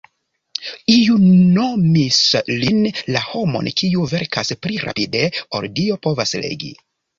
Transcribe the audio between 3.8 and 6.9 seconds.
kiu verkas pli rapide ol Dio povas legi".